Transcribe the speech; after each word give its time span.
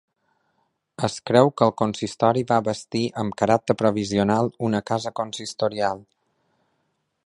Es 1.07 1.17
creu 1.29 1.51
que 1.61 1.67
el 1.71 1.73
consistori 1.81 2.43
va 2.53 2.59
bastir 2.69 3.03
amb 3.25 3.37
caràcter 3.45 3.79
provisional 3.85 4.53
una 4.71 4.85
casa 4.93 5.17
consistorial. 5.23 6.05